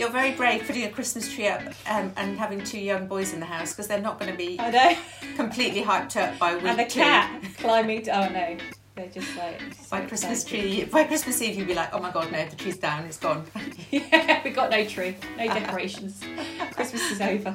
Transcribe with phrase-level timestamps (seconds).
[0.00, 3.40] You're very brave putting a Christmas tree up um, and having two young boys in
[3.40, 4.96] the house because they're not going to be I know.
[5.36, 7.00] completely hyped up by week And a two.
[7.00, 8.08] cat climbing.
[8.08, 8.56] Oh no,
[8.96, 10.62] they're just like so By Christmas excited.
[10.62, 12.42] tree, by Christmas Eve, you'd be like, "Oh my God, no!
[12.48, 13.04] The tree's down.
[13.04, 13.44] It's gone."
[13.90, 16.22] Yeah, we got no tree, no decorations.
[16.72, 17.54] Christmas is over.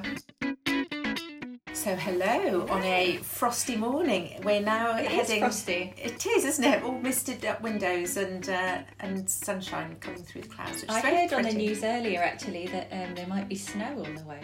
[1.85, 4.41] So hello on a frosty morning.
[4.43, 5.39] We're now It is heading.
[5.41, 5.93] frosty.
[5.95, 6.81] It is, isn't it?
[6.81, 10.83] All misted up windows and uh, and sunshine coming through the clouds.
[10.89, 14.23] I heard on the news earlier actually that um, there might be snow on the
[14.23, 14.41] way.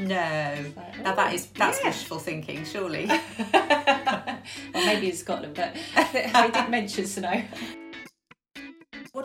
[0.00, 1.90] No, like, now that is that's yeah.
[1.90, 3.06] wishful thinking, surely.
[3.52, 4.40] well,
[4.74, 7.40] maybe in Scotland, but I did mention snow.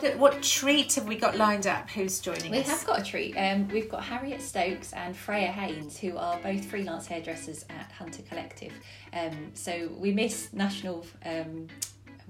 [0.02, 1.90] What what treat have we got lined up?
[1.90, 2.66] Who's joining We us?
[2.66, 3.36] We have got a treat.
[3.36, 8.22] Um, we've got Harriet Stokes and Freya Haynes, who are both freelance hairdressers at Hunter
[8.22, 8.72] Collective.
[9.12, 11.68] Um, so we miss National, um,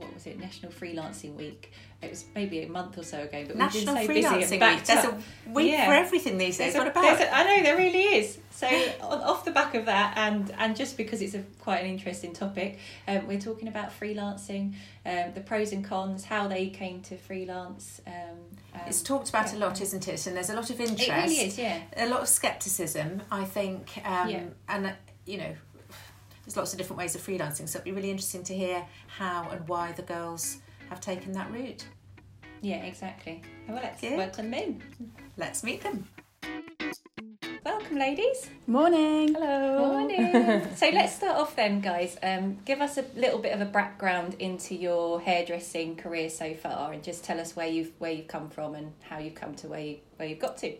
[0.01, 1.71] what was it, National Freelancing Week.
[2.03, 4.63] It was maybe a month or so ago, but National we've been so busy Week.
[4.63, 5.21] and There's up.
[5.47, 5.85] a week Yeah.
[5.87, 6.73] for everything these days.
[6.73, 7.21] There's What about?
[7.21, 8.39] a- I know there really is.
[8.51, 8.67] So
[9.03, 12.79] off the back of that, and and just because it's a quite an interesting topic,
[13.07, 18.01] um, we're talking about freelancing, um, the pros and cons, how they came to freelance.
[18.07, 19.59] Um, It's talked about yeah.
[19.59, 20.27] a lot, isn't it?
[20.27, 21.03] And there's a lot of interest.
[21.09, 21.81] It really is, yeah.
[21.97, 24.43] a lot of skepticism, I think, um, Yeah.
[24.69, 24.95] and
[25.27, 25.55] you know,
[26.51, 27.69] there's lots of different ways of freelancing.
[27.69, 31.49] So it'd be really interesting to hear how and why the girls have taken that
[31.53, 31.87] route.
[32.61, 33.43] Yeah, exactly.
[33.69, 34.17] Well, let's Good.
[34.17, 34.83] welcome them in.
[35.37, 36.09] Let's meet them.
[37.65, 38.51] Welcome, ladies.
[38.67, 39.33] Morning.
[39.33, 39.93] Hello.
[39.93, 40.67] Morning.
[40.75, 42.19] so let's start off then, guys.
[42.21, 46.93] Um, give us a little bit of a background into your hairdressing career so far,
[46.93, 49.69] and just tell us where you've where you've come from and how you've come to
[49.69, 50.75] where you where you've got to.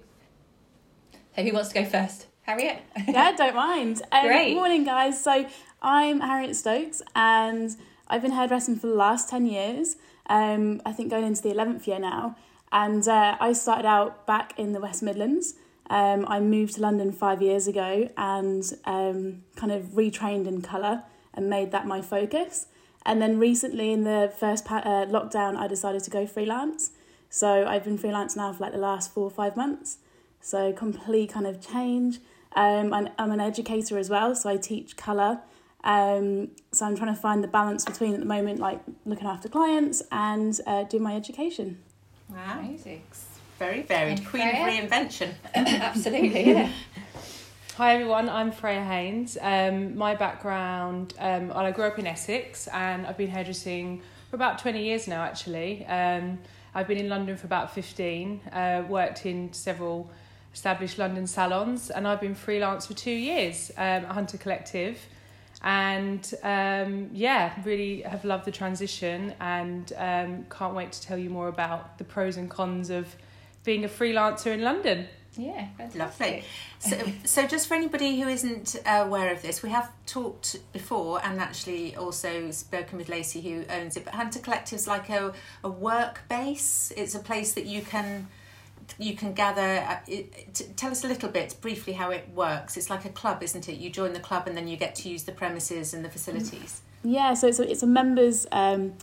[1.37, 2.27] So who wants to go first?
[2.51, 2.83] Harriet.
[3.07, 4.03] Yeah, don't mind.
[4.13, 4.55] Um, Great.
[4.55, 5.23] Morning, guys.
[5.23, 5.47] So
[5.81, 7.77] I'm Harriet Stokes, and
[8.09, 9.97] I've been hairdressing for the last ten years.
[10.29, 12.37] Um, I think going into the eleventh year now,
[12.73, 15.55] and uh, I started out back in the West Midlands.
[15.91, 21.05] Um, I moved to London five years ago and um, kind of retrained in colour
[21.33, 22.67] and made that my focus.
[23.07, 26.91] And then recently, in the first pa- uh, lockdown, I decided to go freelance.
[27.29, 29.99] So I've been freelance now for like the last four or five months.
[30.41, 32.19] So complete kind of change.
[32.57, 35.41] Um, I'm, I'm an educator as well, so I teach colour.
[35.85, 39.49] Um, so I'm trying to find the balance between at the moment, like looking after
[39.49, 41.79] clients and uh, doing my education.
[42.29, 43.03] Wow, Amazing.
[43.59, 44.19] very varied.
[44.19, 44.89] And Queen of Freya?
[44.89, 45.33] reinvention.
[45.55, 46.51] Absolutely.
[46.51, 46.71] Yeah.
[47.77, 49.39] Hi everyone, I'm Freya Haynes.
[49.41, 54.37] Um, my background, um, well, I grew up in Essex and I've been hairdressing for
[54.37, 55.87] about 20 years now actually.
[55.87, 56.39] Um,
[56.75, 60.11] I've been in London for about 15, uh, worked in several
[60.53, 64.99] established London salons and I've been freelance for two years um, at Hunter Collective.
[65.63, 71.29] And um, yeah, really have loved the transition and um, can't wait to tell you
[71.29, 73.15] more about the pros and cons of
[73.63, 75.07] being a freelancer in London.
[75.37, 75.69] Yeah.
[75.77, 75.99] fantastic.
[75.99, 76.45] Lovely.
[76.79, 81.25] So, so just for anybody who isn't uh, aware of this, we have talked before
[81.25, 84.05] and actually also spoken with Lacey who owns it.
[84.05, 85.33] But Hunter Collective's like a,
[85.63, 86.93] a work base.
[86.97, 88.29] It's a place that you can
[88.99, 89.85] you can gather.
[89.89, 92.77] Uh, it, tell us a little bit briefly how it works.
[92.77, 93.79] It's like a club, isn't it?
[93.79, 96.83] You join the club and then you get to use the premises and the facilities.
[97.03, 98.95] Yeah, so it's a, it's a members um,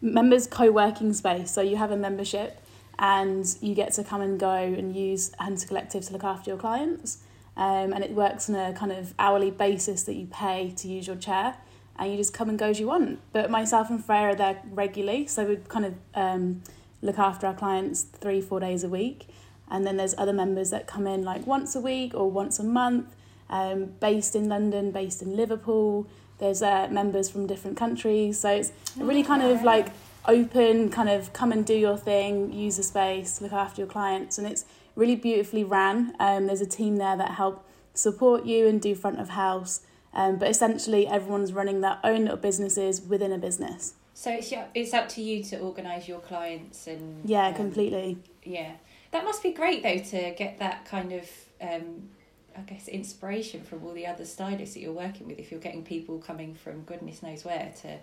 [0.00, 1.50] members co-working space.
[1.50, 2.60] So you have a membership,
[2.98, 6.58] and you get to come and go and use Hunter Collective to look after your
[6.58, 7.18] clients.
[7.56, 11.06] Um, and it works on a kind of hourly basis that you pay to use
[11.06, 11.56] your chair,
[11.98, 13.20] and you just come and go as you want.
[13.32, 16.62] But myself and Freya are there regularly, so we kind of um,
[17.02, 19.28] look after our clients three four days a week.
[19.70, 22.64] And then there's other members that come in like once a week or once a
[22.64, 23.14] month,
[23.50, 26.06] um, based in London, based in Liverpool.
[26.38, 29.88] There's uh, members from different countries, so it's really kind of like
[30.28, 34.36] open, kind of come and do your thing, use the space, look after your clients,
[34.38, 34.64] and it's
[34.96, 36.14] really beautifully ran.
[36.20, 39.80] Um, there's a team there that help support you and do front of house,
[40.12, 43.94] um, but essentially everyone's running their own little businesses within a business.
[44.16, 48.16] So it's your, it's up to you to organise your clients and Yeah, um, completely.
[48.44, 48.72] Yeah,
[49.10, 51.28] that must be great though to get that kind of
[51.60, 52.08] um,
[52.56, 55.38] I guess inspiration from all the other stylists that you're working with.
[55.38, 57.98] If you're getting people coming from goodness knows where to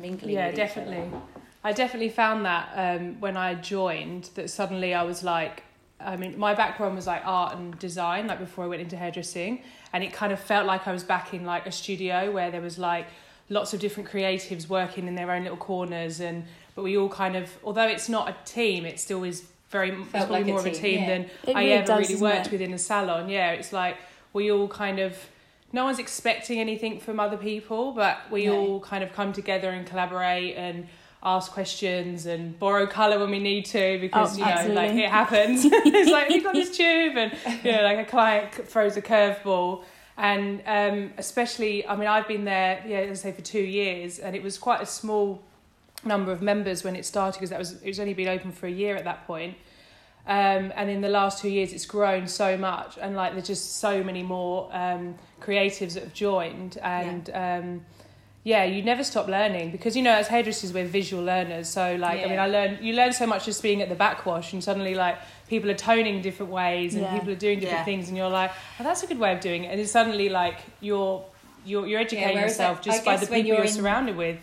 [0.00, 0.36] mingling.
[0.36, 0.84] Yeah, with each other.
[0.84, 1.18] definitely.
[1.64, 5.64] I definitely found that um, when I joined, that suddenly I was like,
[5.98, 9.64] I mean, my background was like art and design, like before I went into hairdressing,
[9.92, 12.60] and it kind of felt like I was back in like a studio where there
[12.60, 13.08] was like
[13.48, 16.44] lots of different creatives working in their own little corners, and
[16.74, 20.10] but we all kind of, although it's not a team, it still is very it's
[20.10, 21.06] probably like more of a team, yeah.
[21.06, 22.52] than It I really ever does, really worked it?
[22.52, 23.28] with in a salon.
[23.28, 23.96] Yeah, it's like
[24.32, 25.16] we all kind of
[25.72, 28.56] no one's expecting anything from other people, but we No.
[28.56, 30.56] all kind of come together and collaborate.
[30.56, 30.86] And
[31.26, 35.08] ask questions and borrow colour when we need to because Oh, you know like it
[35.08, 35.64] happens.
[35.70, 37.32] it's like you got this tube and
[37.64, 39.84] you know like a client throws a curveball
[40.16, 44.18] and um, especially I mean I've been there yeah as I say for two years
[44.18, 45.42] and it was quite a small
[46.04, 48.66] number of members when it started because that was it was only been open for
[48.66, 49.56] a year at that point.
[50.26, 53.76] Um, and in the last two years, it's grown so much, and like there's just
[53.76, 57.58] so many more um, creatives that have joined, and yeah.
[57.58, 57.84] Um,
[58.46, 61.66] yeah, you never stop learning because you know as hairdressers we're visual learners.
[61.68, 62.26] So like Yeah.
[62.26, 64.94] I mean, I learn you learn so much just being at the backwash, and suddenly
[64.94, 65.16] like
[65.48, 67.14] people are toning different ways, and Yeah.
[67.18, 67.84] people are doing different Yeah.
[67.86, 70.28] things, and you're like, oh, that's a good way of doing it, and then suddenly
[70.28, 71.24] like you're
[71.64, 74.38] you're you're educating whereas yourself I just by the people you're you're in- surrounded with.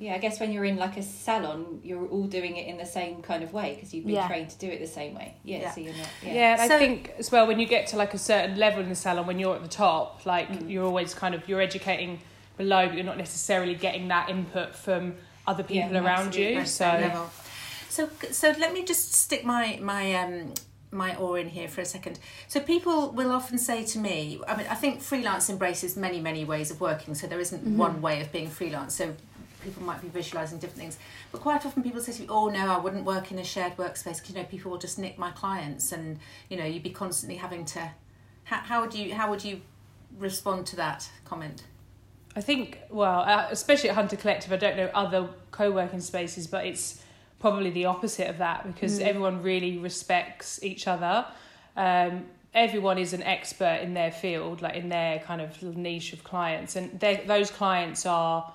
[0.00, 2.86] Yeah, I guess when you're in like a salon, you're all doing it in the
[2.86, 4.28] same kind of way because you've been Yeah.
[4.28, 5.34] trained to do it the same way.
[5.42, 5.70] Yeah, Yeah.
[5.72, 6.06] so you're not.
[6.22, 6.32] Yeah.
[6.34, 8.90] Yeah, and I think as well when you get to like a certain level in
[8.90, 10.70] the salon, when you're at the top, like Mm.
[10.70, 12.20] you're always kind of you're educating
[12.58, 15.14] below, but you're not necessarily getting that input from
[15.46, 16.54] other Yeah, people around absolutely.
[16.56, 16.66] you.
[16.66, 17.30] So level.
[17.88, 20.54] so so let me just stick my my um
[20.90, 22.18] my oar in here for a second.
[22.48, 26.44] So people will often say to me, I mean, I think freelance embraces many many
[26.44, 27.14] ways of working.
[27.14, 28.94] So there isn't one way of being freelance.
[28.94, 29.14] So
[29.62, 30.98] people might be visualizing different things,
[31.32, 33.76] but quite often people say to me, "Oh no, I wouldn't work in a shared
[33.76, 36.18] workspace because you know people will just nick my clients, and
[36.48, 37.90] you know you'd be constantly having to."
[38.44, 39.60] How, how would you how would you
[40.18, 41.64] respond to that comment?
[42.36, 46.66] I think well, uh, especially at Hunter Collective, I don't know other co-working spaces, but
[46.66, 47.02] it's
[47.40, 51.24] probably the opposite of that because everyone really respects each other.
[51.76, 56.24] Um, everyone is an expert in their field, like in their kind of niche of
[56.24, 58.52] clients, and those clients are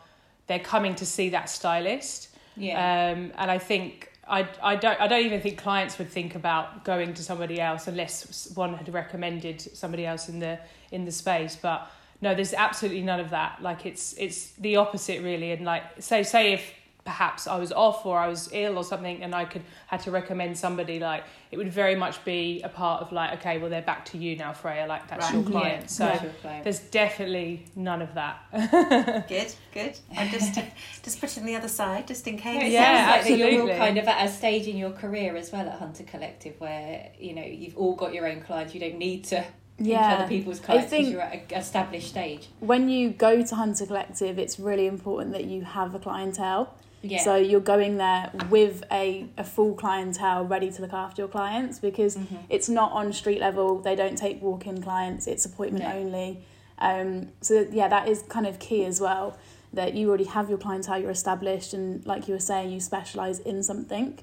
[0.48, 2.30] they're coming to see that stylist.
[2.56, 3.12] Yeah.
[3.14, 6.84] Um, and I think I, I don't I don't even think clients would think about
[6.84, 10.60] going to somebody else unless one had recommended somebody else in the
[10.92, 11.56] in the space.
[11.56, 11.90] But
[12.24, 13.62] no, there's absolutely none of that.
[13.62, 15.52] Like it's it's the opposite really.
[15.52, 16.64] And like say say if
[17.06, 20.12] perhaps I was off or I was ill or something and I could had to
[20.12, 23.82] recommend somebody like it would very much be a part of like okay well they're
[23.82, 25.34] back to you now Freya like that's Right.
[25.34, 25.50] your Yeah.
[25.60, 26.64] client so That's your client.
[26.64, 28.38] there's definitely none of that
[29.28, 30.00] Good, good.
[30.18, 30.58] I'm just
[31.04, 32.64] just putting the other side just in case.
[32.64, 32.86] it Yeah,
[33.22, 35.78] sounds like you're all kind of at a stage in your career as well at
[35.80, 38.74] Hunter Collective where you know you've all got your own clients.
[38.74, 39.46] You don't need to teach
[39.80, 40.16] Yeah.
[40.16, 42.48] other people's clients because think- you're at an established stage.
[42.60, 46.74] when you go to Hunter Collective, it's really important that you have a clientele.
[47.02, 47.22] Yeah.
[47.22, 51.80] So you're going there with a, a full clientele ready to look after your clients
[51.80, 52.38] because Mhm.
[52.50, 53.80] it's not on street level.
[53.80, 55.92] They don't take walk in clients, it's appointment No.
[56.00, 56.46] only.
[56.80, 59.38] Um, so, yeah, that is kind of key as well
[59.74, 63.40] that you already have your clientele, you're established, and like you were saying, you specialise
[63.40, 64.20] in something.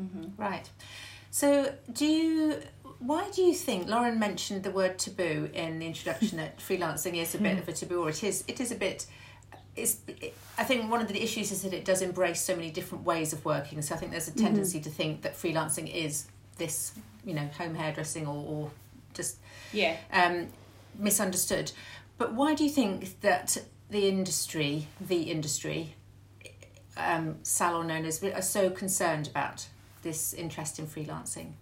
[0.00, 0.40] Mm-hmm.
[0.40, 0.68] Right.
[1.32, 2.56] So, do you?
[3.00, 7.34] Why do you think Lauren mentioned the word taboo in the introduction that freelancing is
[7.34, 8.44] a bit of a taboo, or it is?
[8.46, 9.06] It is a bit.
[9.74, 9.98] It's.
[10.06, 13.04] It, I think one of the issues is that it does embrace so many different
[13.04, 13.80] ways of working.
[13.80, 16.26] So I think there's a tendency to think that freelancing is
[16.58, 16.92] this,
[17.24, 18.70] you know, home hairdressing or, or
[19.14, 19.38] just
[19.72, 19.96] Yeah.
[20.12, 20.48] um,
[20.98, 21.72] misunderstood.
[22.18, 23.56] But why do you think that
[23.88, 25.94] the industry, the industry,
[26.98, 29.68] um, salon owners are so concerned about
[30.02, 31.52] this interest in freelancing?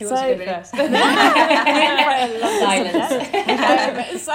[0.00, 0.70] Who wants to So- go first
[2.60, 4.22] Silence.
[4.24, 4.32] so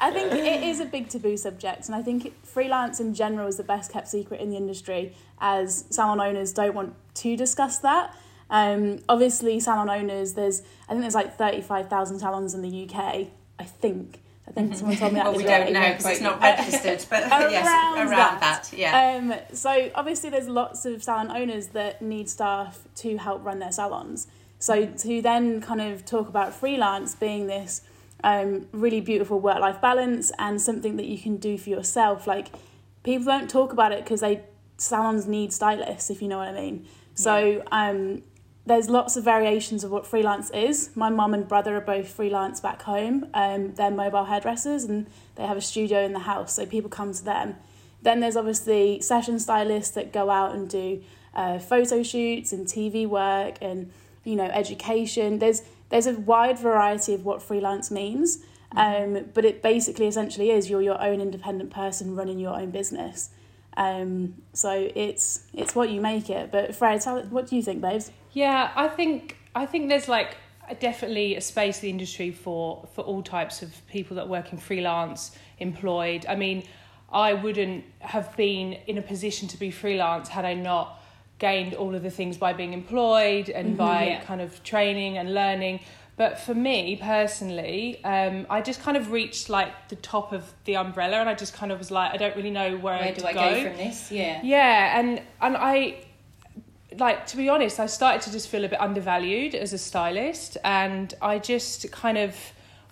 [0.00, 3.56] I think it is a big taboo subject, and I think freelance in general is
[3.56, 8.14] the best kept secret in the industry, as salon owners don't want to discuss that.
[8.50, 12.88] Um, obviously, salon owners, there's I think there's like thirty five thousand salons in the
[12.88, 13.28] UK.
[13.58, 14.20] I think.
[14.46, 15.24] I think someone told me that.
[15.28, 17.20] Well, we don't know because it's not registered, but
[17.50, 18.40] yes, Around around that.
[18.70, 19.16] that, yeah.
[19.16, 23.72] Um, so obviously, there's lots of salon owners that need staff to help run their
[23.72, 24.26] salons.
[24.64, 27.82] So to then kind of talk about freelance being this
[28.22, 32.48] um, really beautiful work-life balance and something that you can do for yourself, like
[33.02, 34.40] people don't talk about it because they
[34.78, 36.86] salons need stylists, if you know what I mean.
[37.12, 38.22] So um,
[38.64, 40.88] there's lots of variations of what freelance is.
[40.94, 43.26] My mum and brother are both freelance back home.
[43.34, 47.12] Um, they're mobile hairdressers and they have a studio in the house, so people come
[47.12, 47.56] to them.
[48.00, 51.02] Then there's obviously session stylists that go out and do
[51.34, 53.92] uh, photo shoots and TV work and
[54.24, 55.38] you know education.
[55.38, 58.38] There's there's a wide variety of what freelance means,
[58.74, 63.30] um, but it basically essentially is you're your own independent person running your own business.
[63.76, 66.50] Um, so it's it's what you make it.
[66.50, 68.10] But tell, what do you think, babes?
[68.32, 70.36] Yeah, I think I think there's like
[70.68, 74.52] a- definitely a space in the industry for for all types of people that work
[74.52, 76.26] in freelance, employed.
[76.28, 76.64] I mean,
[77.12, 81.00] I wouldn't have been in a position to be freelance had I not
[81.38, 84.20] gained all of the things by being employed and by yeah.
[84.20, 85.80] kind of training and learning.
[86.16, 90.76] But for me personally, um, I just kind of reached like the top of the
[90.76, 93.20] umbrella, and I just kind of was like, I don't really know where, Where to
[93.20, 94.12] do I go from this?
[94.12, 94.40] Yeah.
[94.44, 96.04] yeah, and and I
[96.98, 100.56] like to be honest, I started to just feel a bit undervalued as a stylist,
[100.62, 102.36] and I just kind of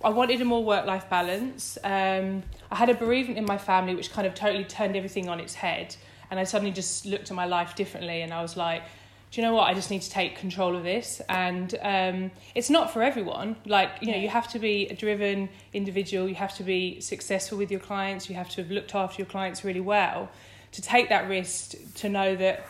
[0.05, 1.79] I wanted a more work life balance.
[1.85, 5.39] Um, I had a bereavement in my family, which kind of totally turned everything on
[5.39, 5.95] its head,
[6.33, 8.83] and I suddenly just looked at my life differently, and I was like.
[9.31, 9.63] Do you know what?
[9.71, 13.57] I just need to take control of this, and um, it's not for everyone.
[13.65, 16.29] Like you know, you have to be a driven individual.
[16.29, 18.29] You have to be successful with your clients.
[18.29, 20.29] You have to have looked after your clients really well
[20.73, 21.73] to take that risk.
[21.95, 22.67] To know that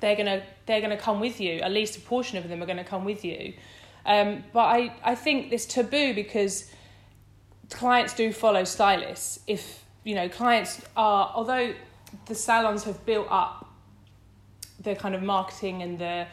[0.00, 1.60] they're gonna they're gonna come with you.
[1.60, 3.54] At least a portion of them are gonna come with you.
[4.04, 6.70] Um, but I I think this taboo because
[7.70, 9.40] clients do follow stylists.
[9.46, 11.72] If you know clients are although
[12.26, 13.68] the salons have built up
[14.82, 16.26] the kind of marketing and the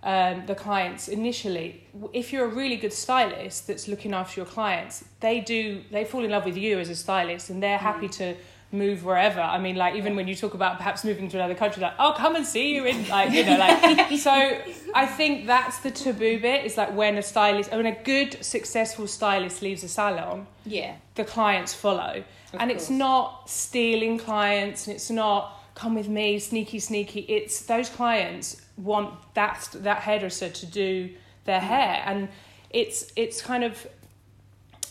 [0.00, 1.84] um, the clients initially.
[2.12, 6.24] If you're a really good stylist that's looking after your clients they do they fall
[6.24, 8.36] in love with you as a stylist and they're happy to
[8.70, 11.80] move wherever i mean like even when you talk about perhaps moving to another country
[11.80, 14.30] like oh come and see you in like you know like so
[14.94, 19.06] i think that's the taboo bit is like when a stylist when a good successful
[19.06, 20.96] stylist leaves a salon Yeah.
[21.14, 22.24] the clients follow.
[22.52, 27.20] and it's not stealing clients and it's not come with me, sneaky, sneaky.
[27.20, 31.10] It's those clients want that that hairdresser to do
[31.44, 31.68] their mm.
[31.72, 32.02] hair.
[32.04, 32.28] And
[32.70, 33.86] it's it's kind of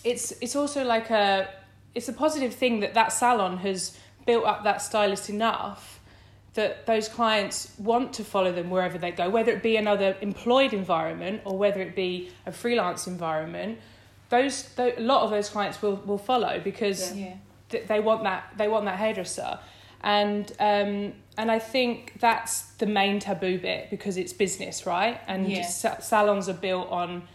[0.04, 1.50] it's it's also like a
[1.96, 6.00] it's a positive thing that that salon has built up that stylist enough
[6.54, 10.74] that those clients want to follow them wherever they go, whether it be another employed
[10.74, 13.78] environment or whether it be a freelance environment.
[14.30, 17.36] Those, tho- a lot of those clients will, will follow because Yeah.
[17.70, 19.60] th- they want that they want that hairdresser,
[20.02, 25.22] and um, and I think that's the main taboo bit because it's business, right?
[25.28, 25.62] And Yeah.
[25.64, 27.28] sa- salons are built on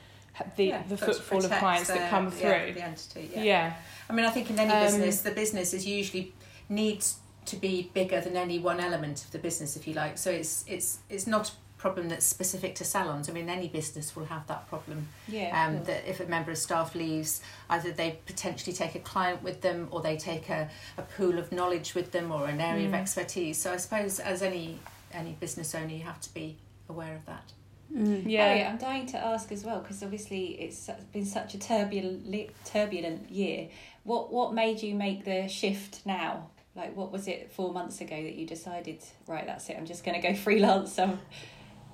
[0.57, 2.31] the Yeah, the footfall of clients that the- come yeah,
[2.65, 2.73] through.
[2.75, 3.43] the entity, Yeah.
[3.43, 3.73] yeah.
[4.09, 6.33] I mean, I think in any Um, business, the business is usually
[6.69, 10.19] needs to be bigger than any one element of the business, if you like.
[10.19, 13.29] So it's it's it's not a problem that's specific to salons.
[13.29, 15.09] I mean, any business will have that problem.
[15.27, 15.51] Yeah.
[15.67, 19.61] Um, that if a member of staff leaves, either they potentially take a client with
[19.63, 22.95] them, or they take a, a pool of knowledge with them, or an area of
[22.95, 23.61] expertise.
[23.61, 24.79] So I suppose as any
[25.13, 26.57] any business owner, you have to be
[26.89, 27.53] aware of that.
[27.95, 28.23] Mm.
[28.27, 28.49] Yeah.
[28.49, 33.31] Harriet, I'm dying to ask as well because obviously it's been such a turbulent turbulent
[33.31, 33.69] year.
[34.05, 36.49] What what made you make the shift now?
[36.75, 38.99] Like, what was it four months ago that you decided?
[39.27, 39.77] Right, that's it.
[39.77, 40.95] I'm just going to go freelance.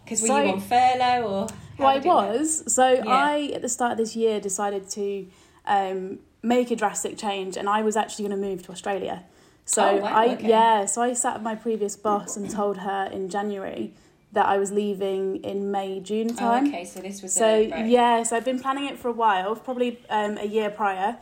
[0.04, 1.48] Because were So- you on furlough or?
[1.48, 2.38] how Well, I did it work?
[2.38, 2.72] was.
[2.74, 3.02] So Yeah.
[3.06, 5.26] I, at the start of this year, decided to
[5.66, 9.24] um, make a drastic change, and I was actually going to move to Australia.
[9.64, 10.48] So Oh, wow, I, okay.
[10.48, 13.92] yeah, so I sat with my previous boss and told her in January
[14.32, 16.66] that I was leaving in May, June Oh, time.
[16.68, 17.86] okay, so this was So a, right.
[17.86, 21.16] yeah, so I've been planning it for a while, probably um, a year prior,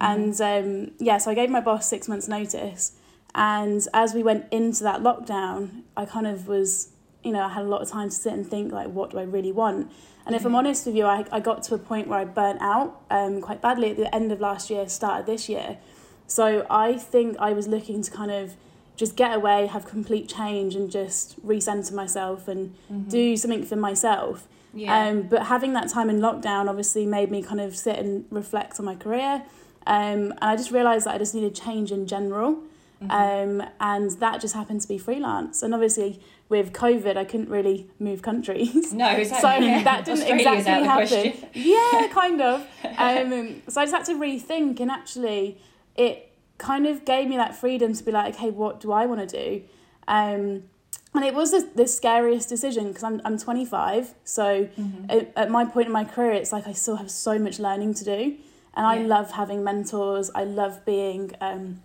[0.00, 0.40] Mm-hmm.
[0.40, 2.92] and um, yeah, so I gave my boss six months' notice,
[3.34, 6.90] and as we went into that lockdown, I kind of was,
[7.24, 9.18] you know, I had a lot of time to sit and think like, what do
[9.18, 9.90] I really want?
[10.24, 10.56] And if I'm Mm-hmm.
[10.56, 13.60] honest with you, I, I got to a point where I burnt out um, quite
[13.60, 15.78] badly at the end of last year, start of this year.
[16.26, 18.54] So I think I was looking to kind of
[18.98, 22.74] just get away, have complete change, and just recenter myself and
[23.08, 24.46] do something for myself.
[24.68, 24.78] Mm-hmm.
[24.80, 25.06] Yeah.
[25.06, 28.78] Um, but having that time in lockdown obviously made me kind of sit and reflect
[28.78, 29.44] on my career.
[29.86, 32.58] Um, and I just realised that I just needed change in general.
[33.02, 33.60] Mm-hmm.
[33.62, 35.62] Um, and that just happened to be freelance.
[35.62, 38.92] And obviously, with COVID, I couldn't really move countries.
[38.92, 39.40] no, exactly.
[39.40, 39.82] So yeah.
[39.84, 41.50] that didn't Australia's exactly happen.
[41.54, 42.66] Yeah, kind of.
[42.98, 45.56] Um, so I just had to rethink, and actually,
[45.94, 46.27] it
[46.58, 49.44] kind of gave me that freedom to be like, okay, what do I want to
[49.44, 49.62] do?
[50.06, 50.64] Um,
[51.14, 54.14] and it was the, the scariest decision because I'm, I'm 25.
[54.24, 55.10] So Mm-hmm.
[55.10, 57.94] at, at my point in my career, it's like I still have so much learning
[57.94, 58.36] to do.
[58.74, 60.30] And I love having mentors.
[60.34, 61.80] I love being um,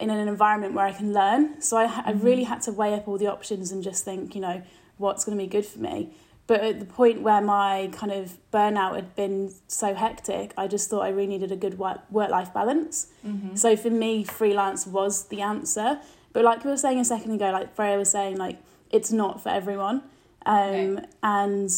[0.00, 1.62] in an environment where I can learn.
[1.62, 2.24] So I, I Mm-hmm.
[2.24, 4.62] really had to weigh up all the options and just think, you know,
[4.98, 6.10] what's going to be good for me.
[6.46, 10.90] But at the point where my kind of burnout had been so hectic, I just
[10.90, 13.06] thought I really needed a good work life balance.
[13.26, 13.56] Mm-hmm.
[13.56, 16.00] So for me, freelance was the answer.
[16.34, 18.58] But like we were saying a second ago, like Freya was saying, like
[18.90, 20.02] it's not for everyone.
[20.44, 21.04] Um, No.
[21.22, 21.70] And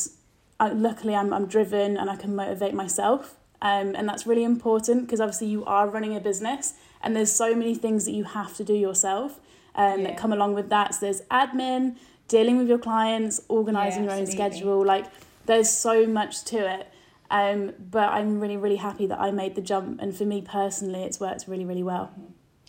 [0.58, 3.37] I, luckily, I'm, I'm driven and I can motivate myself.
[3.62, 7.54] Um, and that's really important because obviously you are running a business and there's so
[7.54, 9.38] many things that you have to do yourself
[9.76, 10.08] um, Yeah.
[10.08, 10.94] that come along with that.
[10.94, 11.96] So there's admin,
[12.28, 14.85] dealing with your clients, organising Yeah, your own schedule.
[14.85, 15.06] Like
[15.47, 16.88] there's so much to it.
[17.30, 20.00] Um, but I'm really, really happy that I made the jump.
[20.00, 22.12] And for me personally, it's worked really, really well.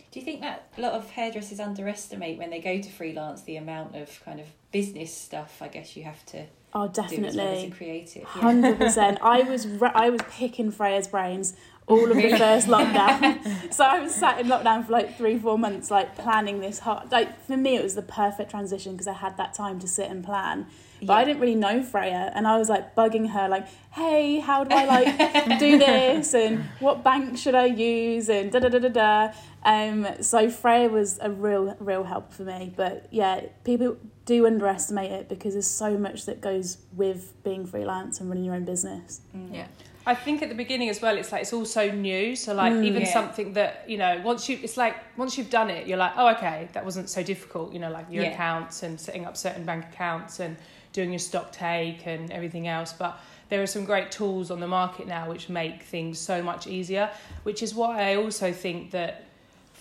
[0.09, 3.57] Do you think that a lot of hairdressers underestimate when they go to freelance the
[3.57, 5.61] amount of kind of business stuff?
[5.61, 6.45] I guess you have to.
[6.73, 7.69] Oh, Do as well as definitely.
[7.71, 8.23] creative.
[8.23, 8.41] yeah.
[8.41, 9.19] Hundred percent.
[9.21, 11.55] I was re- I was picking Freya's brains
[11.87, 13.73] all of the first lockdown.
[13.73, 17.11] so I was sat in lockdown for like three, four months, like planning this hard.
[17.11, 20.09] Like for me, it was the perfect transition because I had that time to sit
[20.09, 20.67] and plan.
[20.99, 24.63] But I didn't really know Freya, and I was like bugging her, like, "Hey, how
[24.63, 26.33] do I like do this?
[26.33, 28.29] And what bank should I use?
[28.29, 32.43] And da da da da da." Um, so Freya was a real, real help for
[32.43, 32.73] me.
[32.75, 38.19] But yeah, people do underestimate it because there's so much that goes with being freelance
[38.19, 39.21] and running your own business.
[39.35, 39.53] Mm.
[39.53, 39.67] Yeah.
[40.07, 42.35] I think at the beginning as well, it's like it's all so new.
[42.35, 42.85] So like Mm.
[42.85, 43.13] even Yeah.
[43.13, 46.29] something that you know, once you, it's like once you've done it, you're like, oh
[46.29, 47.73] okay, that wasn't so difficult.
[47.73, 48.31] You know, like your Yeah.
[48.31, 50.55] accounts and setting up certain bank accounts and
[50.93, 52.93] doing your stock take and everything else.
[52.93, 56.67] But there are some great tools on the market now which make things so much
[56.67, 57.09] easier.
[57.43, 59.25] Which is why I also think that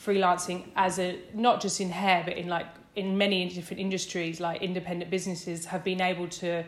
[0.04, 4.62] freelancing as a not just in hair but in like in many different industries like
[4.62, 6.64] independent businesses have been able to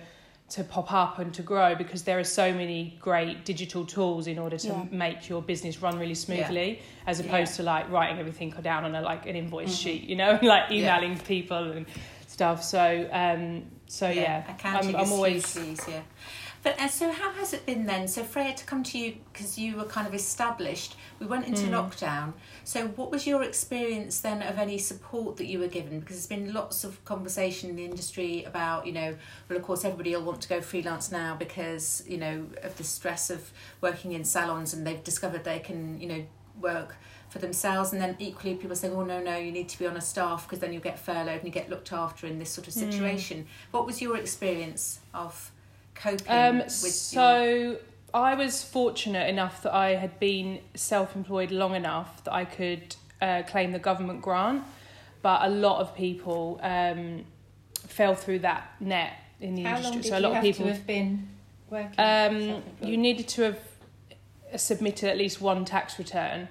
[0.51, 4.39] to pop up and to grow because there are so many great digital tools in
[4.39, 4.85] order to Yeah.
[4.91, 7.57] make your business run really smoothly as opposed Yeah.
[7.59, 10.77] to like writing everything down on a like an invoice sheet you know like Yeah.
[10.99, 11.85] emailing people and
[12.27, 16.03] stuff so um so yeah, accounting I'm, I'm always hugely easier.
[16.69, 18.07] But uh, so how has it been then?
[18.09, 20.97] So Freya, to come to you because you were kind of established.
[21.19, 21.71] We went into Mm.
[21.71, 22.35] lockdown.
[22.65, 25.99] So what was your experience then of any support that you were given?
[25.99, 29.17] Because there's been lots of conversation in the industry about you know,
[29.49, 32.85] well of course everybody will want to go freelance now because you know of the
[32.85, 36.23] stress of working in salons and they've discovered they can you know
[36.61, 36.97] work
[37.31, 39.97] for themselves and then equally people saying oh no no you need to be on
[39.97, 42.69] a staff because then you'll get furloughed and you get looked after in this sort
[42.69, 42.91] of Mm.
[42.93, 45.51] situation what was your experience of
[46.01, 47.77] coping Um, with your- so
[48.15, 53.43] I was fortunate enough that I had been self-employed long enough that I could uh,
[53.43, 54.63] claim the government grant,
[55.23, 57.25] but a lot of people um,
[57.89, 59.91] fell through that net in the How industry.
[59.93, 61.29] long did so a lot of people, have been
[61.69, 61.95] working?
[61.99, 63.59] um, you needed to have
[64.57, 66.49] submitted at least one tax return.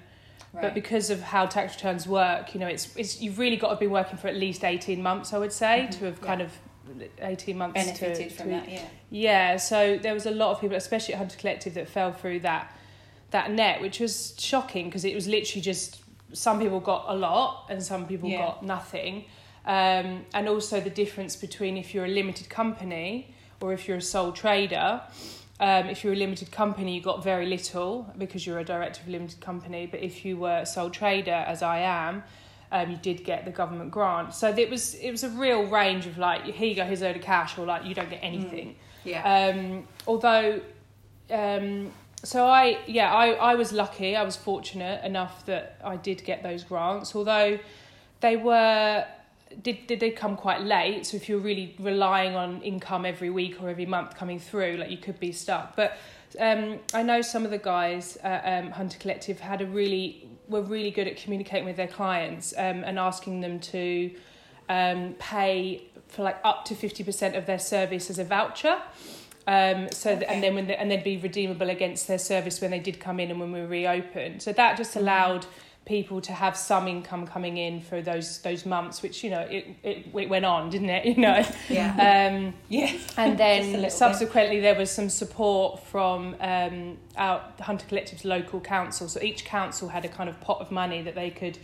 [0.52, 0.62] Right.
[0.62, 3.76] But because of how tax returns work, you know, it's it's you've really got to
[3.76, 5.98] be working for at least eighteen months, I would say, Mhm.
[5.98, 6.26] to have Yeah.
[6.26, 6.52] kind of
[7.20, 8.84] eighteen months benefited to, from to that, yeah.
[9.10, 12.40] yeah, so there was a lot of people, especially at Hunter Collective, that fell through
[12.40, 12.74] that
[13.30, 17.66] that net, which was shocking because it was literally just some people got a lot
[17.70, 18.38] and some people Yeah.
[18.38, 19.24] got nothing.
[19.66, 24.02] Um, and also the difference between if you're a limited company or if you're a
[24.02, 25.02] sole trader.
[25.60, 29.08] Um, if you're a limited company, you got very little because you're a director of
[29.08, 29.86] a limited company.
[29.86, 32.22] But if you were a sole trader, as I am,
[32.70, 34.34] um, you did get the government grant.
[34.34, 37.06] So it was it was a real range of like, here you go, here's a
[37.06, 38.76] load of cash, or like you don't get anything.
[39.04, 40.60] yeah Um, although,
[41.30, 41.90] um,
[42.22, 44.16] so I, yeah, I, I was lucky.
[44.16, 47.14] I was fortunate enough that I did get those grants.
[47.14, 47.58] Although
[48.20, 49.06] they were
[49.62, 51.06] did did they come quite late.
[51.06, 54.90] So if you're really relying on income every week or every month coming through, like
[54.90, 55.74] you could be stuck.
[55.74, 55.96] But
[56.38, 60.62] um, I know some of the guys at um, Hunter Collective had a really were
[60.62, 64.10] really good at communicating with their clients um, and asking them to
[64.68, 68.80] um, pay for like up to fifty percent of their service as a voucher.
[69.46, 70.34] Um, so th- Okay.
[70.34, 73.18] and then when they, and they'd be redeemable against their service when they did come
[73.18, 74.42] in and when we reopened.
[74.42, 75.46] So that just allowed
[75.88, 79.66] people to have some income coming in for those those months, which you know it
[79.82, 81.04] it, it went on, didn't it?
[81.16, 81.42] You know.
[81.70, 82.92] yeah Um, Yeah.
[83.16, 83.92] and then little bit.
[83.92, 89.08] subsequently there was some support from um, our Hunter Collective's local council.
[89.08, 91.58] So each council had a kind of pot of money that they could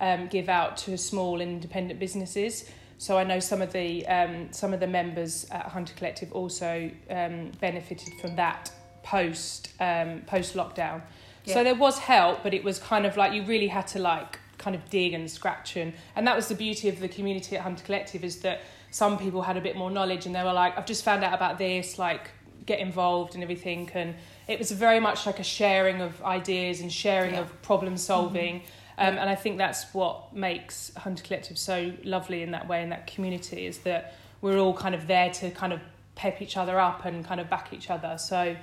[0.00, 2.68] um, give out to small independent businesses.
[2.98, 6.90] So I know some of the um, some of the members at Hunter Collective also
[7.10, 8.70] um, benefited from that
[9.02, 11.02] post um, post lockdown.
[11.44, 11.54] Yeah.
[11.54, 14.38] So there was help, but it was kind of like you really had to like
[14.58, 17.62] kind of dig and scratch and and that was the beauty of the community at
[17.62, 18.60] Hunter Collective is that
[18.92, 21.34] some people had a bit more knowledge and they were like, I've just found out
[21.34, 22.30] about this, like
[22.66, 24.14] get involved and everything and
[24.46, 27.40] it was very much like a sharing of ideas and sharing Yeah.
[27.40, 28.62] of problem solving.
[28.98, 32.90] Um, and I think that's what makes Hunter Collective so lovely in that way in
[32.90, 35.80] that community is that we're all kind of there to kind of
[36.14, 38.16] pep each other up and kind of back each other.
[38.18, 38.54] So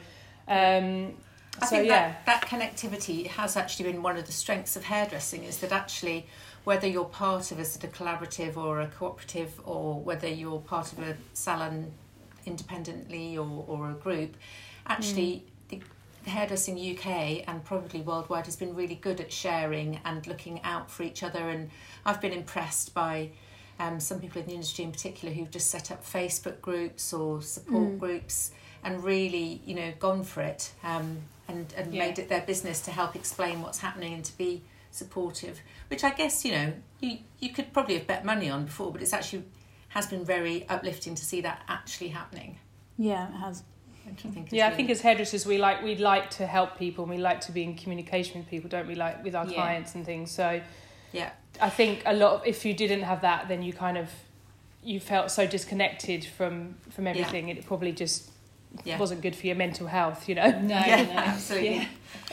[0.48, 1.14] um,
[1.62, 2.16] I so think yeah.
[2.26, 6.26] that, that connectivity has actually been one of the strengths of hairdressing is that actually
[6.64, 10.92] whether you're part of a sort of collaborative or a cooperative or whether you're part
[10.94, 11.92] of a salon
[12.46, 14.36] independently or, or a group,
[14.88, 15.82] actually the,
[16.26, 20.90] the hairdressing UK and probably worldwide has been really good at sharing and looking out
[20.92, 21.70] for each other and
[22.06, 23.30] I've been impressed by
[23.80, 27.42] um, some people in the industry in particular who've just set up Facebook groups or
[27.42, 28.00] support Mm.
[28.00, 28.52] groups
[28.84, 31.18] and really, you know, gone for it um,
[31.50, 32.06] and, and Yeah.
[32.06, 36.12] made it their business to help explain what's happening and to be supportive, which I
[36.12, 39.44] guess you know you you could probably have bet money on before, but it's actually
[39.90, 42.58] has been very uplifting to see that actually happening.
[42.98, 43.64] Yeah, it has.
[44.06, 46.78] Which I think is Yeah, I think as hairdressers, we like we like to help
[46.78, 48.96] people, and we like to be in communication with people, don't we?
[48.96, 49.54] Like with our Yeah.
[49.54, 50.32] clients and things.
[50.32, 50.62] So
[51.12, 51.32] yeah,
[51.62, 52.34] I think a lot.
[52.36, 54.10] Of, if you didn't have that, then you kind of
[54.84, 57.50] you felt so disconnected from from everything.
[57.50, 58.32] It probably just
[58.84, 58.98] yeah.
[58.98, 60.30] wasn't good for your mental health.
[60.30, 60.60] You know.
[60.62, 61.76] No, Yeah, no, absolutely.
[61.76, 61.88] Yeah.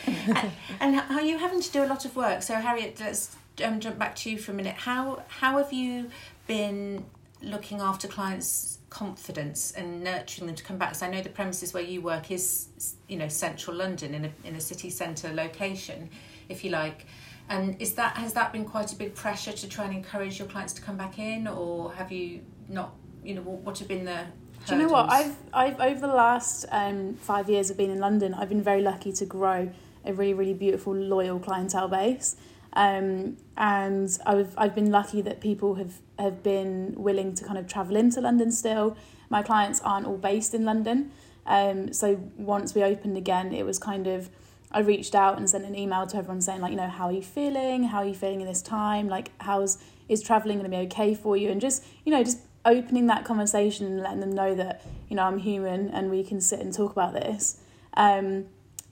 [0.81, 2.43] and, and are you having to do a lot of work?
[2.43, 4.75] So Harriet, let's um, jump back to you for a minute.
[4.75, 6.11] How how have you
[6.47, 7.05] been
[7.43, 10.95] looking after clients' confidence and nurturing them to come back?
[10.95, 12.69] So I know the premises where you work is
[13.09, 16.11] you know central London in a in a city centre location,
[16.49, 17.07] if you like.
[17.49, 20.49] And is that has that been quite a big pressure to try and encourage your
[20.49, 22.95] clients to come back in, or have you not?
[23.25, 24.27] You know, what what have been the
[24.67, 25.11] Do you know what?
[25.11, 28.83] I've I've over the last um, five years of being in London, I've been very
[28.83, 29.71] lucky to grow
[30.05, 32.35] a really really beautiful loyal clientele base,
[32.73, 37.69] um, and I've I've been lucky that people have have been willing to kind of
[37.69, 38.97] travel into London still.
[39.31, 41.13] My clients aren't all based in London,
[41.47, 44.31] um, so once we opened again, it was kind of.
[44.73, 47.13] I reached out and sent an email to everyone saying like, you know, how are
[47.13, 47.85] you feeling?
[47.85, 49.09] How are you feeling in this time?
[49.09, 51.51] Like, how's is traveling going to be okay for you?
[51.51, 55.23] And just you know, just opening that conversation and letting them know that you know
[55.23, 57.61] I'm human and we can sit and talk about this.
[57.95, 58.47] Um,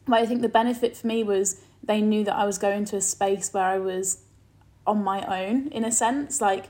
[0.07, 2.97] but I think the benefit for me was they knew that I was going to
[2.97, 4.23] a space where I was
[4.87, 6.41] on my own in a sense.
[6.41, 6.67] Like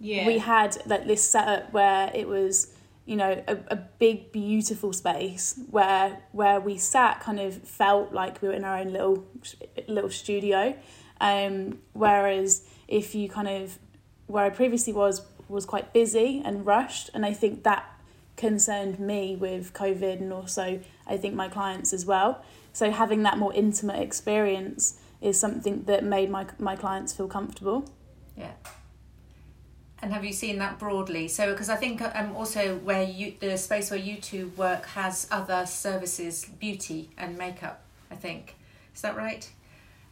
[0.00, 0.26] Yeah.
[0.26, 2.74] we had like this setup where it was
[3.06, 8.42] you know a, a big beautiful space where where we sat kind of felt like
[8.42, 9.24] we were in our own little
[9.86, 10.74] little studio
[11.20, 13.78] um whereas if you kind of
[14.26, 17.84] where I previously was was quite busy and rushed and I think that
[18.36, 23.36] concerned me with covid and also I think my clients as well so having that
[23.36, 27.90] more intimate experience is something that made my my clients feel comfortable
[28.36, 28.52] Yeah.
[30.00, 31.26] And have you seen that broadly?
[31.26, 35.26] So, because I think um, also where you the space where you two work has
[35.30, 37.82] other services, beauty and makeup.
[38.10, 38.54] I think
[38.94, 39.50] is that right?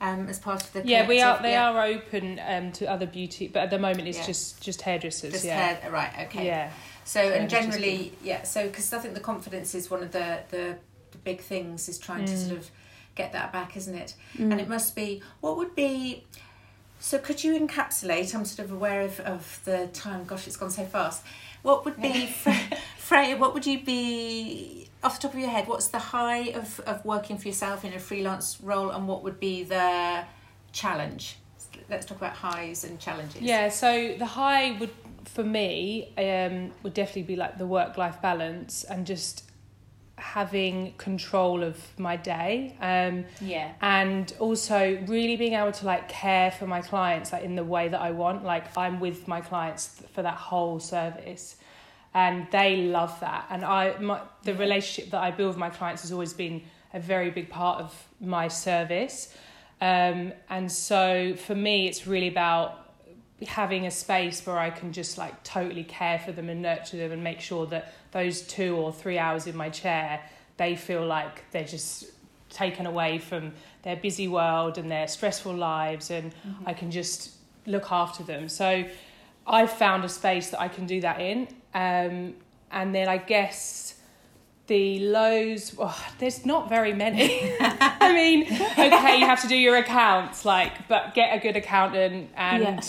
[0.00, 1.40] Um, as part of the Yeah, we are.
[1.40, 1.70] They yeah.
[1.70, 4.26] are open um, to other beauty, but at the moment it's Yeah.
[4.26, 5.32] just just hairdressers.
[5.32, 5.58] Just yeah.
[5.74, 6.12] hair, right?
[6.26, 6.44] Okay.
[6.46, 6.70] Yeah.
[7.04, 8.42] So Yeah, and generally, yeah.
[8.42, 10.76] So because I think the confidence is one of the the,
[11.12, 12.46] the big things is trying to Mm.
[12.48, 12.70] sort of
[13.14, 14.14] get that back, isn't it?
[14.38, 16.24] And it must be what would be.
[17.00, 18.34] So could you encapsulate?
[18.34, 20.24] I'm sort of aware of, of the time.
[20.24, 21.22] Gosh, it's gone so fast.
[21.62, 22.50] What would be Fre-
[22.98, 23.36] Freya?
[23.38, 25.68] What would you be off the top of your head?
[25.68, 29.38] What's the high of of working for yourself in a freelance role, and what would
[29.40, 30.24] be the
[30.72, 31.36] challenge?
[31.88, 33.40] Let's talk about highs and challenges.
[33.40, 34.90] Yeah, so the high would
[35.24, 39.44] for me um, would definitely be like the work life balance and just
[40.18, 43.72] having control of my day um, Yeah.
[43.82, 47.88] and also really being able to like care for my clients like in the way
[47.88, 51.56] that I want like I'm with my clients for that whole service
[52.16, 56.02] and they love that and I my, the relationship that I build with my clients
[56.02, 56.62] has always been
[56.94, 59.34] a very big part of my service
[59.82, 62.90] um, and so for me it's really about
[63.46, 67.12] having a space where I can just like totally care for them and nurture them
[67.12, 70.22] and make sure that those two or three hours in my chair
[70.56, 72.06] they feel like they're just
[72.48, 73.52] taken away from
[73.82, 77.32] their busy world and their stressful lives and I can just
[77.66, 78.48] look after them.
[78.48, 78.86] So
[79.46, 81.48] I've found a space that I can do that in.
[81.76, 82.34] Um,
[82.70, 83.94] and then I guess
[84.66, 87.54] the lows, oh, there's not very many.
[87.60, 92.30] I mean, okay, you have to do your accounts, like, but get a good accountant
[92.36, 92.80] and Yeah.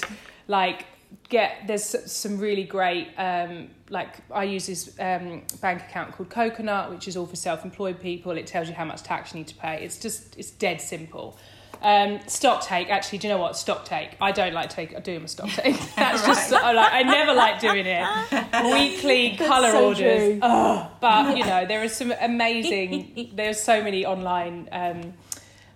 [0.48, 0.86] like
[1.30, 6.90] get there's some really great um like I use this um bank account called Coconut
[6.90, 9.56] which is all for self-employed people it tells you how much tax you need to
[9.56, 11.38] pay it's just it's dead simple
[11.82, 13.58] um stock take actually do you know what?
[13.58, 14.12] Stock take.
[14.20, 15.78] I don't like take I doing my stock take.
[15.96, 18.06] That's just I like I never like doing it.
[18.74, 20.40] Weekly color so orders.
[20.42, 25.14] Oh but you know there are some amazing there's so many online um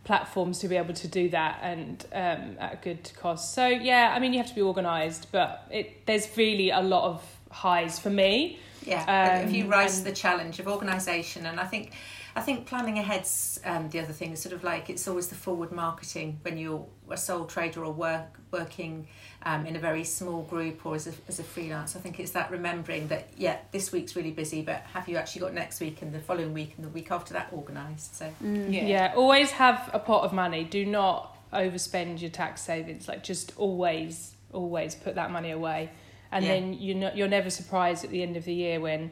[0.04, 3.54] platforms to be able to do that and um, at a good cost.
[3.54, 7.04] So yeah, I mean you have to be organised, but it there's really a lot
[7.10, 8.60] of highs for me.
[8.84, 11.92] Yeah, if you Um, rise to the challenge of organisation, and I think,
[12.36, 14.32] I think planning ahead's um, the other thing.
[14.32, 17.92] Is sort of like it's always the forward marketing when you're a sole trader or
[17.92, 19.08] work working
[19.44, 21.96] um, in a very small group or as a as a freelance.
[21.96, 25.42] I think it's that remembering that yeah, this week's really busy, but have you actually
[25.42, 28.16] got next week and the following week and the week after that organised?
[28.16, 28.86] So Yeah.
[28.86, 29.14] Yeah.
[29.16, 30.64] always have a pot of money.
[30.64, 33.08] Do not overspend your tax savings.
[33.10, 35.90] Like just always, always put that money away,
[36.32, 36.54] and Yeah.
[36.54, 39.12] then you know you're never surprised at the end of the year when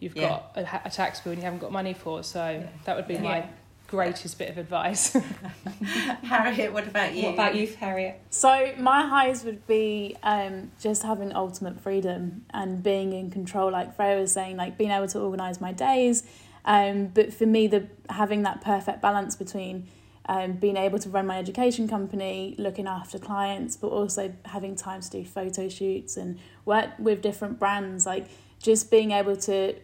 [0.00, 0.28] you've Yeah.
[0.28, 2.22] got a, a tax bill and you haven't got money for.
[2.22, 3.22] So that would be Yeah.
[3.22, 3.46] my Yeah.
[3.88, 5.12] greatest bit of advice.
[6.22, 7.24] Harriet, what about you?
[7.26, 8.20] What about you, Harriet?
[8.30, 13.94] So my highs would be um, just having ultimate freedom and being in control, like
[13.96, 16.24] Freya was saying, like being able to organise my days.
[16.64, 19.86] Um, but for me, the having that perfect balance between
[20.26, 25.02] um, being able to run my education company, looking after clients, but also having time
[25.02, 28.26] to do photo shoots and work with different brands, like
[28.64, 29.74] just being able to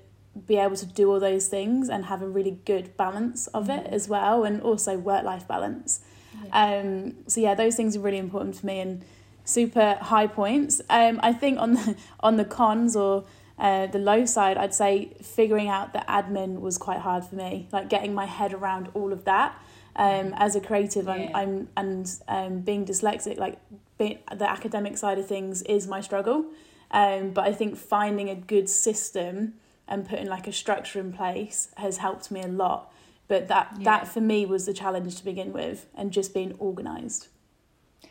[0.46, 3.86] be able to do all those things and have a really good balance of it
[3.88, 6.00] as well, and also work life balance.
[6.52, 9.04] Um, so yeah, those things are really important for me and
[9.44, 10.80] super high points.
[10.88, 13.24] Um, I think on the on the cons or
[13.58, 17.68] uh, the low side, I'd say figuring out the admin was quite hard for me.
[17.70, 19.60] Like getting my head around all of that.
[19.96, 23.58] Um, as a creative, I'm, I'm and um, being dyslexic, like
[23.98, 26.46] being, the academic side of things is my struggle.
[26.90, 29.54] Um, but I think finding a good system
[29.86, 32.92] and putting like a structure in place has helped me a lot.
[33.28, 33.84] But that Yeah.
[33.84, 37.28] that for me was the challenge to begin with, and just being organised.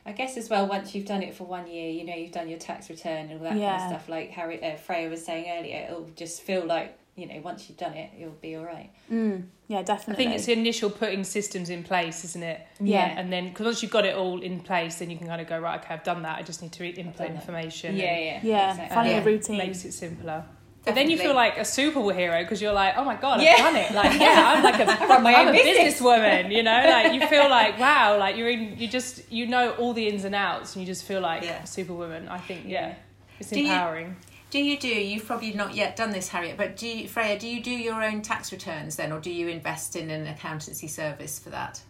[0.06, 2.48] I guess as well, once you've done it for one year, you know, you've done
[2.48, 4.10] your tax return and all that kind of stuff.
[4.10, 7.78] Like Harry, uh, Freya was saying earlier, it'll just feel like you know, once you've
[7.78, 8.90] done it, you'll be all right.
[9.12, 10.14] Mm, yeah, definitely.
[10.26, 12.62] I think it's the initial putting systems in place, isn't it?
[12.80, 13.14] Yeah.
[13.18, 15.48] And then, because once you've got it all in place, then you can kind of
[15.48, 16.38] go, right, okay, I've done that.
[16.40, 17.96] I just need to done input information.
[17.98, 18.96] Yeah, and yeah, yeah, exactly.
[18.96, 19.22] finding Yeah.
[19.22, 19.58] a routine.
[19.58, 20.46] Makes it simpler.
[20.86, 23.52] But then you feel like a superhero because you're like, oh my god, Yeah.
[23.52, 23.92] I've done it!
[23.92, 26.00] Like, yeah, I'm like a, I run my I'm own a business.
[26.02, 26.52] businesswoman.
[26.52, 29.94] You know, like you feel like wow, like you're in, you just you know all
[29.94, 31.62] the ins and outs, and you just feel like Yeah.
[31.64, 32.30] a superwoman.
[32.30, 32.96] I think yeah,
[33.40, 34.16] it's Do you- empowering.
[34.50, 34.88] Do you do?
[34.88, 37.38] You've probably not yet done this, Harriet, but do you, Freya?
[37.38, 40.88] Do you do your own tax returns then, or do you invest in an accountancy
[40.88, 41.82] service for that?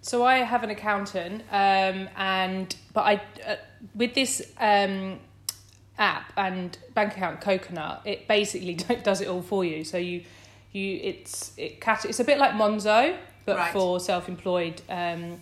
[0.00, 3.14] So I have an accountant, um, and but I
[3.46, 3.56] uh,
[3.94, 5.18] with this um,
[5.98, 9.82] app and bank account Coconut, it basically does it all for you.
[9.84, 10.22] So you
[10.72, 13.72] you it's it cat it's a bit like Monzo, but Right.
[13.72, 15.38] for self employed um,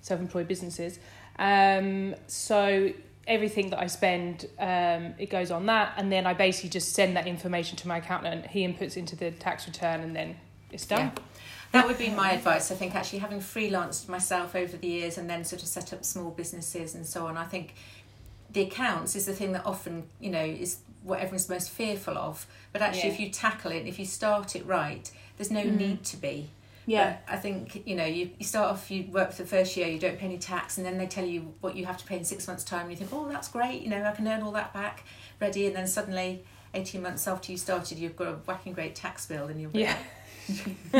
[0.00, 0.98] self employed businesses.
[1.38, 2.92] Um, so
[3.26, 7.16] everything that I spend, um, it goes on that, and then I basically just send
[7.16, 8.46] that information to my accountant.
[8.46, 10.36] He inputs into the tax return, and then
[10.70, 11.12] it's done.
[11.16, 11.22] Yeah.
[11.72, 12.70] That would be my advice.
[12.70, 16.04] I think actually having freelanced myself over the years and then sort of set up
[16.04, 17.74] small businesses and so on, I think
[18.48, 22.46] the accounts is the thing that often, you know, is what everyone's most fearful of.
[22.72, 23.14] But actually, Yeah.
[23.14, 26.50] if you tackle it, if you start it right, there's no need to be.
[26.86, 29.76] Yeah, But I think, you know, you, you start off, you work for the first
[29.76, 32.04] year, you don't pay any tax, and then they tell you what you have to
[32.04, 34.26] pay in six months' time, and you think, oh, that's great, you know, I can
[34.28, 35.04] earn all that back,
[35.40, 36.44] ready, and then suddenly,
[36.74, 39.80] 18 months after you started, you've got a whacking great tax bill, and you'll be
[39.80, 39.96] Yeah.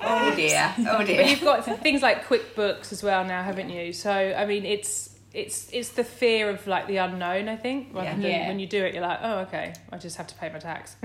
[0.00, 1.22] oh dear, oh But dear.
[1.22, 3.92] you've got things like QuickBooks as well now, haven't you?
[3.92, 7.48] So I mean, it's it's it's the fear of like the unknown.
[7.48, 8.12] I think rather Yeah.
[8.16, 8.48] than Yeah.
[8.48, 10.96] when you do it, you're like, oh, okay, I just have to pay my tax.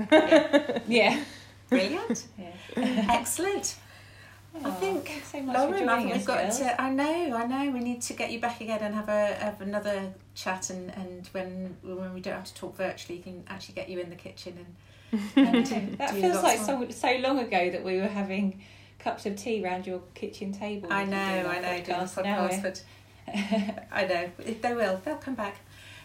[0.88, 1.22] Yeah.
[1.68, 3.06] Brilliant, yeah.
[3.10, 3.76] excellent.
[4.64, 5.66] I Oh, think, so much I
[5.98, 6.58] think we've got girls.
[6.58, 6.80] to.
[6.80, 7.70] I know, I know.
[7.70, 11.26] We need to get you back again and have a have another chat, and, and
[11.32, 14.16] when when we don't have to talk virtually, you can actually get you in the
[14.16, 14.66] kitchen and.
[15.36, 15.66] and
[15.98, 18.62] That feels like so so long ago that we were having
[18.98, 20.92] cups of tea round your kitchen table.
[20.92, 22.24] I know, I know, doing podcast.
[22.24, 22.84] Now podcast, but
[23.92, 25.00] I know they will.
[25.04, 25.56] They'll come back.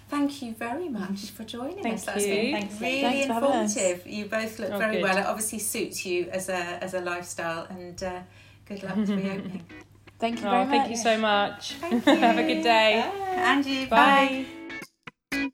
[0.10, 2.04] Thank you very much for joining Thank us.
[2.06, 2.34] That's you.
[2.36, 3.76] been Thanks, really Thanks for having us.
[3.78, 4.08] informative.
[4.08, 5.04] You both look Oh, very good.
[5.04, 5.18] well.
[5.18, 8.20] It obviously suits you as a as a lifestyle, and uh,
[8.72, 9.66] good luck with reopening.
[10.20, 10.72] thank you Oh, very much.
[10.72, 11.74] thank you so much.
[11.76, 12.16] Thank you.
[12.28, 13.10] Have a good day.
[13.36, 13.88] And you.
[13.88, 14.46] Bye.
[15.32, 15.48] Bye.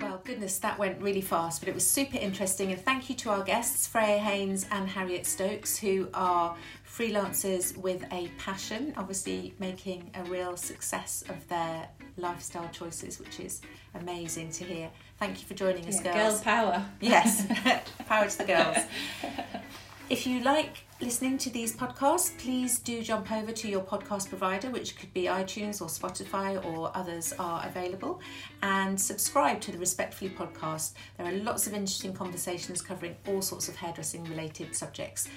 [0.00, 2.70] Well, goodness, that went really fast, but it was super interesting.
[2.72, 6.54] And thank you to our guests, Freya Haynes and Harriet Stokes, who are
[6.88, 13.60] freelancers with a passion, obviously making a real success of their lifestyle choices, which is
[13.94, 14.90] amazing to hear.
[15.18, 16.34] Thank you for joining us, Yeah, girls.
[16.34, 16.84] girl power.
[17.00, 17.46] Yes,
[18.06, 18.76] power to the girls.
[20.10, 24.70] If you like listening to these podcasts, please do jump over to your podcast provider,
[24.70, 28.22] which could be iTunes or Spotify or others are available,
[28.62, 30.94] and subscribe to the Respectfully podcast.
[31.18, 35.28] There are lots of interesting conversations covering all sorts of hairdressing related subjects.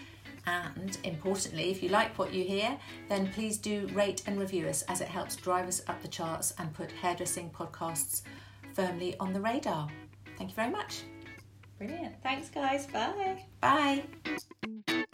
[0.45, 2.77] And importantly, if you like what you hear,
[3.10, 6.53] then please do rate and review us as it helps drive us up the charts
[6.60, 8.21] and put hairdressing podcasts
[8.73, 9.89] firmly on the radar.
[10.38, 11.01] Thank you very much.
[11.77, 12.23] Brilliant.
[12.23, 12.88] Thanks, guys.
[12.88, 13.43] Bye.
[13.60, 15.08] Bye.